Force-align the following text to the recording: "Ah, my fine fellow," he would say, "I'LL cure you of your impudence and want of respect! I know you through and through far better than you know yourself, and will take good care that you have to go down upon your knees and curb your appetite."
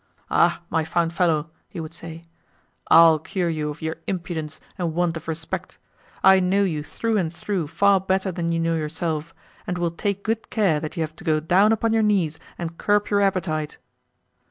"Ah, 0.31 0.61
my 0.71 0.83
fine 0.83 1.11
fellow," 1.11 1.51
he 1.69 1.79
would 1.79 1.93
say, 1.93 2.23
"I'LL 2.89 3.19
cure 3.19 3.49
you 3.49 3.69
of 3.69 3.83
your 3.83 3.97
impudence 4.07 4.59
and 4.75 4.95
want 4.95 5.15
of 5.15 5.27
respect! 5.27 5.77
I 6.23 6.39
know 6.39 6.63
you 6.63 6.81
through 6.81 7.19
and 7.19 7.31
through 7.31 7.67
far 7.67 7.99
better 7.99 8.31
than 8.31 8.51
you 8.51 8.59
know 8.59 8.73
yourself, 8.75 9.31
and 9.67 9.77
will 9.77 9.91
take 9.91 10.23
good 10.23 10.49
care 10.49 10.79
that 10.79 10.97
you 10.97 11.03
have 11.03 11.15
to 11.17 11.23
go 11.23 11.39
down 11.39 11.71
upon 11.71 11.93
your 11.93 12.01
knees 12.01 12.39
and 12.57 12.79
curb 12.79 13.09
your 13.11 13.21
appetite." 13.21 13.77